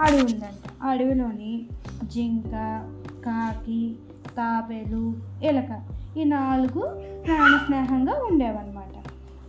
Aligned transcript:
అడవి 0.00 0.22
ఉందంట. 0.22 0.82
అడవిలోని 0.82 1.68
జింక 2.04 2.52
కాకి 3.26 3.96
తాబేలు 4.36 5.14
ఎలక 5.42 5.82
ఈ 6.16 6.24
నాలుగు 6.24 6.82
ప్రాణ 7.26 7.60
స్నేహంగా 7.66 8.14
ఉండేవన్నమాట. 8.30 8.94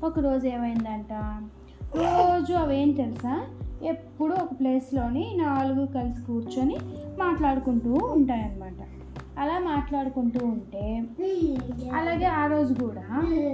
ఒకరోజు 0.06 0.48
ఏమైందంట? 0.48 1.14
రోజు 1.98 2.54
అవేం 2.54 2.92
తెలుసా? 2.92 3.42
ఎప్పుడూ 3.84 4.34
ఒక 4.36 4.50
ప్లేస్లోని 4.60 5.34
నాలుగు 5.36 5.86
కలిసి 5.86 6.22
కూర్చొని 6.22 6.78
మాట్లాడుకుంటూ 7.18 7.94
ఉంటాయన్నమాట. 7.94 8.74
అలా 9.40 9.60
మాట్లాడుకుంటూ 9.60 10.46
ఉంటే 10.46 11.04
అలాగే 11.94 12.26
ఆ 12.26 12.48
రోజు 12.48 12.74
కూడా 12.74 13.04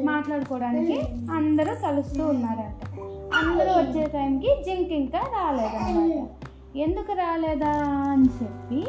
మాట్లాడుకోవడానికి 0.03 0.99
అందరూ 1.31 1.73
కలుస్తూ 1.87 2.27
ఉన్నారంట. 2.27 2.81
అందరూ 3.35 3.71
వచ్చే 3.71 4.03
టైంకి 4.13 4.47
జింక్ 4.63 4.91
ఇంకా 4.91 5.19
రాలేదన్నమాట. 5.19 6.42
ఎందుకు 6.75 7.13
రాలేదా 7.13 7.71
అని 8.11 8.43
చెప్పి 8.43 8.85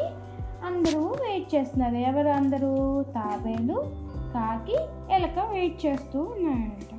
అందరూ 0.65 1.01
వెయిట్ 1.01 1.55
చేస్తున్నారు. 1.55 1.95
ఎవరు 1.95 2.27
అందరూ? 2.27 3.03
తాబేలు 3.03 3.91
కాకి 4.33 4.77
ఎలక 5.13 5.39
వెయిట్ 5.51 5.85
చేస్తూ 5.85 6.21
ఉన్నాయంట 6.21 6.95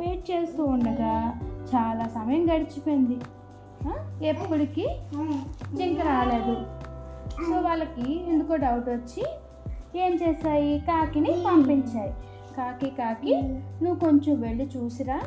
వెయిట్ 0.00 0.30
చేస్తూ 0.30 0.64
ఉండగా 0.64 1.40
చాలా 1.74 2.04
సమయం 2.04 2.54
గడిచిపోయింది. 2.54 3.18
ఎప్పటికీ? 4.26 4.88
జింక 5.74 6.00
రాలేదు. 6.00 6.66
సో 7.28 7.60
వాళ్ళకి 7.60 8.30
ఎందుకో 8.30 8.56
డౌట్ 8.56 8.88
వచ్చి 8.88 9.26
ఏం 10.00 10.18
చేశాయి? 10.22 10.78
కాకిని 10.78 11.44
పంపించాయి. 11.46 12.14
కాకి 12.56 12.90
కాకి 12.90 13.42
నువ్వు 13.82 13.94
కొంచెం 13.94 14.40
వెళ్ళి 14.40 14.68
చూసిరా. 14.76 15.20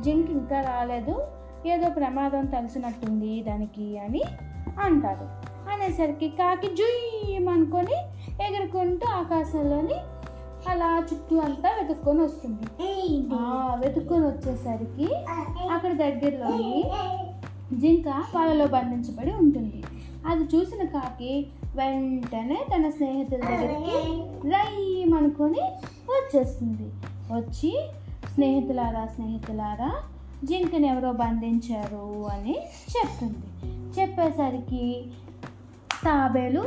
జింక్ 0.00 0.30
ఇంకా 0.30 0.60
రాలేదు. 0.60 1.26
ఏదో 1.72 1.88
ప్రమాదం 1.98 2.44
తెలిసినట్టుంది 2.54 3.32
దానికి 3.48 3.86
అని 3.98 4.22
అంటారు. 4.86 5.26
అనేసరికి 5.72 6.28
కాకి 6.38 6.68
జుయ్యమనుకొని 6.78 7.96
ఎగురుకుంటూ 8.46 9.06
ఆకాశంలోని 9.20 9.98
అలా 10.72 10.90
చుట్టూ 11.08 11.36
అంతా 11.46 11.70
వెతుక్కొని 11.78 12.20
వస్తుంది. 12.20 12.66
వెతుక్కొని 13.82 14.24
వచ్చేసరికి 14.26 15.08
అక్కడ 15.74 15.92
దగ్గరలోని 16.04 16.72
జింక 17.82 18.08
వాళ్ళలో 18.34 18.66
బంధించబడి 18.76 19.32
ఉంటుంది. 19.42 19.80
అది 20.30 20.44
చూసిన 20.52 20.82
కాకి 20.94 21.32
వెంటనే 21.76 22.58
తన 22.72 22.88
స్నేహితుల 22.98 23.40
దగ్గరికి 23.50 23.98
రయ్యమనుకొని 24.54 25.62
వచ్చేస్తుంది. 26.14 26.86
వచ్చి 27.34 27.72
స్నేహితులారా 28.34 29.04
స్నేహితులారా 29.14 29.90
జింకని 30.44 30.88
ఎవరో 30.88 31.12
బంధించారు 31.12 32.26
అని 32.26 32.58
చెప్తుంది. 32.96 33.36
చెప్పేసరికి 34.00 35.06
తాబేలు 36.04 36.64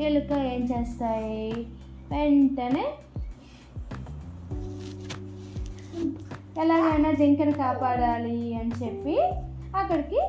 ఎలుక 0.00 0.32
ఏం 0.32 0.64
చేస్తాయి? 0.64 1.52
వెంటనే 2.10 2.84
ఎలాగైనా 6.60 7.12
జింకను 7.12 7.52
కాపాడాలి 7.52 8.54
అని 8.54 8.84
చెప్పి 8.84 9.22
అక్కడికి 9.76 10.20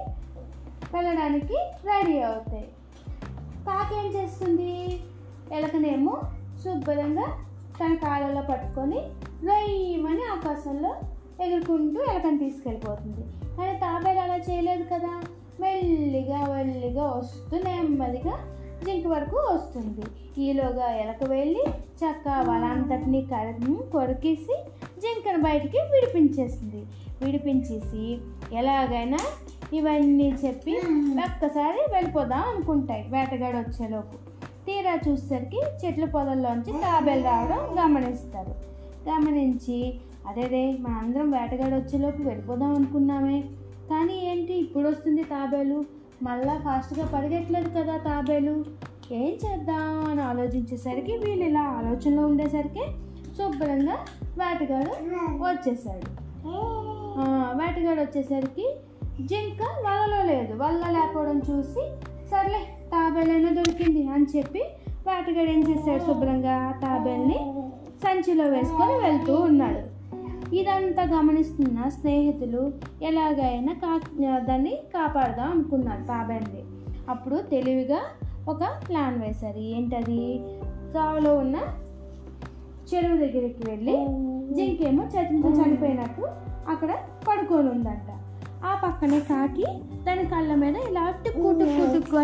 వెళ్ళడానికి 0.94 1.56
రెడీ 1.86 2.20
అవుతాయి. 2.20 2.68
కాకి 3.68 4.08
ఏం 4.08 4.24
చేస్తుంది? 4.24 5.00
ఎలకనేమో 5.52 6.22
శుభ్రంగా 6.64 7.28
తన 7.80 7.94
కాళ్ళలో 7.94 8.42
పట్టుకొని 8.42 9.00
రయ్యమని 9.44 10.22
ఆకాశంలో 10.32 10.96
ఎగురుకుంటూ 11.42 12.04
ఎలకని 12.04 12.38
తీసుకెళ్ళిపోతుంది. 12.38 13.22
కానీ 13.58 13.80
తాబేలు 13.80 14.20
అలా 14.20 14.36
చేయలేదు 14.36 14.84
కదా. 14.84 15.22
మెల్లిగా 15.60 16.46
మెల్లిగా 16.46 17.04
వస్తూ 17.04 17.58
నెమ్మదిగా 17.58 18.40
జింక 18.86 19.08
వరకు 19.08 19.38
వస్తుంది. 19.38 20.02
ఈలోగా 20.42 20.92
ఎలక 20.96 21.24
వెళ్ళి 21.30 21.64
చక్క 21.72 22.46
వాళ్ళంతటినీ 22.48 23.22
కడ 23.22 23.56
కొరికేసి 23.92 24.64
జింకను 25.00 25.44
బయటికి 25.44 25.78
విడిపించేసింది 25.78 26.86
విడిపించేసి 27.26 28.18
ఎలాగైనా 28.54 29.18
ఇవన్నీ 29.74 30.36
చెప్పి 30.46 30.78
ఒక్కసారి 31.26 31.94
వెళ్ళిపోదాం 31.94 32.44
అనుకుంటాయి 32.56 33.04
వేటగాడు 33.04 33.58
వచ్చేలోపు. 33.58 34.16
తీరా 34.66 35.00
చూసేసరికి 35.10 35.62
చెట్ల 35.86 36.06
పొదల్లోంచి 36.06 36.72
తాబేలు 36.72 37.24
రావడం 37.24 37.86
గమనిస్తారు. 37.86 38.56
గమనించి 39.10 40.00
అదేదే 40.30 40.62
మనందరం 40.84 41.00
అందరం 41.04 41.30
వేటగాడు 41.32 41.76
వచ్చేలోపు 41.76 42.22
వెళ్ళిపోదాం 42.28 42.72
అనుకున్నామే. 42.76 43.40
కానీ 43.90 44.16
ఏంటి 44.32 44.54
ఇప్పుడు 44.64 44.88
వస్తుంది 44.88 45.24
తాబేలు. 45.32 45.78
మళ్ళా 46.24 46.54
ఫాస్ట్గా 46.66 47.06
పరిగెట్టలేదు 47.14 47.70
కదా 47.78 47.96
తాబేలు. 48.08 48.56
ఏం 49.12 49.34
చేద్దాం 49.44 49.88
అని 50.12 50.22
ఆలోచించేసరికి 50.22 51.14
వీళ్ళు 51.24 51.46
ఇలా 51.46 51.64
ఆలోచనలో 51.80 52.24
ఉండేసరికి 52.28 52.84
శుభ్రంగా 53.38 53.98
వేటగాడు 54.40 54.94
వచ్చేసాడు. 55.46 56.08
వేటగాడు 57.60 58.02
వచ్చేసరికి 58.02 58.66
జింక 59.22 59.62
వలలో 59.86 60.22
లేదు. 60.32 60.54
వల్ల 60.64 60.84
లేకపోవడం 60.98 61.40
చూసి 61.50 61.84
సర్లే 62.32 62.62
తాబేలైనా 62.94 63.52
దొరికింది 63.60 64.04
అని 64.16 64.28
చెప్పి 64.36 64.62
వేటగాడు 65.08 65.52
ఏం 65.56 65.62
చేశాడు 65.70 66.04
శుభ్రంగా? 66.08 66.56
తాబేల్ని 66.84 67.40
సంచిలో 68.04 68.46
వేసుకొని 68.56 68.96
వెళ్తూ 69.06 69.36
ఉన్నాడు. 69.50 69.82
ఇదంతా 70.54 71.04
గమనిస్తున్న 71.04 71.90
స్నేహితులు 71.90 72.74
ఎలాగైనా 73.02 73.74
కా 73.74 74.00
దాన్ని 74.38 74.74
కాపాడదాం 74.94 75.52
అనుకున్నారు 75.52 76.04
తాబేల్ని 76.04 76.64
అప్పుడు 77.10 77.36
తెలివిగా 77.36 78.02
ఒక 78.50 78.64
ప్లాన్ 78.90 79.22
వేశారు. 79.22 79.58
ఏంటది? 79.58 80.40
చావులో 80.96 81.38
ఉన్న 81.38 81.56
చెరువు 82.90 83.18
దగ్గరికి 83.18 83.64
వెళ్ళి 83.70 83.96
జింకేమో 84.56 85.04
చచ్చి 85.04 85.52
చనిపోయినట్టు 85.60 86.24
అక్కడ 86.68 86.92
పడుకొని 87.28 87.70
ఉందంట. 87.70 88.10
ఆ 88.66 88.82
పక్కనే 88.84 89.20
కాకి 89.20 89.66
దాని 90.04 90.26
కళ్ళ 90.26 90.56
మీద 90.56 90.76
ఇలా 90.76 91.14
టిక్కు 91.24 91.52
టిక్కు 91.60 92.18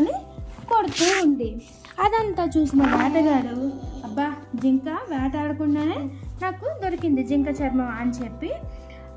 కొడుతూ 0.72 1.06
ఉంది. 1.26 1.62
అదంతా 2.00 2.44
చూసిన 2.58 2.82
వేటగాడు 2.82 3.56
అబ్బా 4.06 4.34
జింక 4.56 4.90
వేటాడకుండానే 5.10 5.98
నాకు 6.42 6.82
దొరికింది 6.84 7.24
జింక 7.24 7.48
చర్మం 7.48 7.90
అని 8.00 8.12
చెప్పి. 8.12 8.50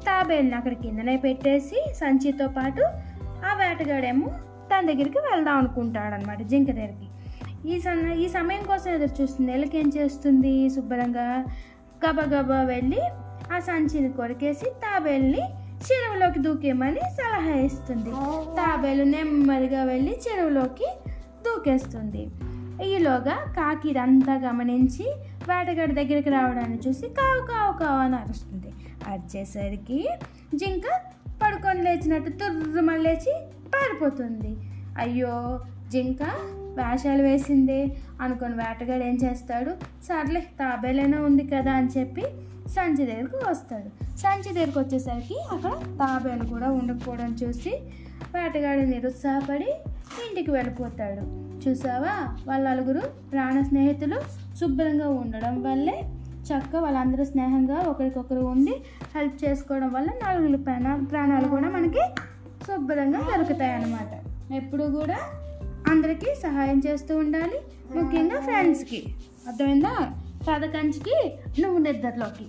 తాబేలుని 0.06 0.54
అక్కడ 0.54 0.72
కిందనే 0.72 1.16
పెట్టేసి 1.16 1.94
సంచితో 1.94 2.48
పాటు 2.48 2.82
ఆ 3.46 3.54
వేటగాడేమో 3.54 4.28
తన 4.70 4.86
దగ్గరికి 4.86 5.18
వెళ్దాం 5.18 5.58
అనుకుంటాడు 5.58 6.14
అనమాట 6.14 6.42
జింక 6.42 6.66
దగ్గరికి. 6.66 7.08
ఈ 7.68 7.80
సమ 7.80 8.12
ఈ 8.12 8.28
సమయం 8.28 8.62
కోసం 8.62 8.90
ఎదురు 8.90 9.22
చూస్తుంది 9.22 9.52
ఎలక 9.52 9.76
ఏం 9.76 9.92
చేస్తుంది? 9.96 10.70
శుభ్రంగా 10.70 11.44
గబగబా 12.06 12.62
వెళ్ళి 12.62 13.00
ఆ 13.52 13.58
సంచిని 13.58 14.12
కొరికేసి 14.12 14.64
తాబేల్ని 14.64 15.42
చెరువులోకి 15.86 16.38
దూకేమని 16.38 17.00
సలహా 17.00 17.54
ఇస్తుంది. 17.54 18.10
తాబేలు 18.56 19.04
నెమ్మదిగా 19.04 19.84
వెళ్ళి 19.84 20.18
చెరువులోకి 20.28 20.86
దూకేస్తుంది. 21.44 22.30
ఈలోగా 22.84 23.34
కాకి 23.56 23.88
ఇదంతా 23.88 24.34
గమనించి 24.34 25.04
వేటగాడి 25.48 25.94
దగ్గరికి 25.94 26.30
రావడాన్ని 26.30 26.78
చూసి 26.88 27.08
కావు 27.08 27.46
కావు 27.46 27.72
కావు 27.78 27.98
అని 27.98 28.16
అరుస్తుంది. 28.16 28.70
అరిచేసరికి 29.08 30.08
జింక 30.54 30.82
పడుకొని 31.42 31.82
లేచినట్టు 31.82 32.30
తుర్రుమని 32.30 33.02
లేచి 33.02 33.32
పారిపోతుంది. 33.74 34.56
అయ్యో 34.98 35.60
జింక 35.90 36.22
వేషాలు 36.78 37.22
వేసిందే 37.22 37.96
అనుకుని 38.20 38.54
వేటగాడు 38.54 39.02
ఏం 39.02 39.18
చేస్తాడు? 39.24 39.70
సర్లే 40.04 40.40
తాబేలైనా 40.40 41.20
ఉంది 41.20 41.46
కదా 41.46 41.72
అని 41.72 41.88
చెప్పి 41.98 42.22
సంచి 42.68 43.06
దగ్గరకు 43.06 43.50
వస్తాడు. 43.50 43.88
సంచి 44.18 44.54
దగ్గరకు 44.54 44.80
వచ్చేసరికి 44.80 45.36
అక్కడ 45.52 45.70
తాబేలు 45.70 46.44
కూడా 46.44 46.70
ఉండకపోవడం 46.70 47.36
చూసి 47.42 47.72
వేటగాడు 48.34 48.80
నిరుత్సాహపడి 48.80 49.72
ఇంటికి 50.28 50.50
వెళ్ళిపోతాడు. 50.50 51.42
చూసావా? 51.68 52.38
వాళ్ళ 52.48 52.70
నలుగురు 52.70 53.00
ప్రాణ 53.32 53.62
స్నేహితులు 53.62 54.20
శుభ్రంగా 54.56 55.08
ఉండడం 55.08 55.62
వల్లే 55.62 56.02
చక్కగా 56.42 56.80
వాళ్ళందరూ 56.80 57.24
స్నేహంగా 57.24 57.78
ఒకరికొకరు 57.78 58.40
ఉండి 58.40 58.74
హెల్ప్ 59.16 59.44
చేసుకోవడం 59.44 59.92
వల్ల 59.92 60.08
నలుగురు 60.08 60.56
ప్రాణ 60.56 61.04
ప్రాణాలు 61.10 61.48
కూడా 61.48 61.68
మనకి 61.68 62.00
శుభ్రంగా 62.62 63.20
దొరుకుతాయి 63.20 63.72
అన్నమాట 63.72 64.22
ఎప్పుడు 64.52 64.84
కూడా 64.84 65.18
అందరికీ 65.90 66.34
సహాయం 66.34 66.82
చేస్తూ 66.86 67.16
ఉండాలి. 67.16 67.60
ముఖ్యంగా 67.98 68.40
ఫ్రెండ్స్కి 68.40 69.14
అర్థమైందా? 69.48 70.10
కథ 70.50 70.64
కంచికి 70.64 71.36
నువ్వు 71.60 71.78
నిద్రలోకి. 71.78 72.44